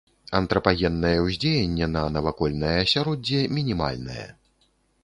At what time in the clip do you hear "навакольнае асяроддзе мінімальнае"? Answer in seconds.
2.17-4.27